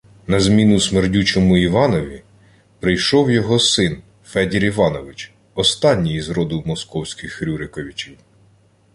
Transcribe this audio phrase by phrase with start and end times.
[0.27, 2.23] На зміну «смердючому» Іванові
[2.79, 8.17] прийшов його син– Федір Іванович, останній із роду московських Рюриковичів